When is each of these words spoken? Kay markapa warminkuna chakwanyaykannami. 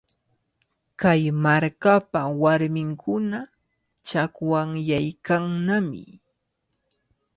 Kay 1.01 1.23
markapa 1.43 2.21
warminkuna 2.43 3.39
chakwanyaykannami. 4.07 6.03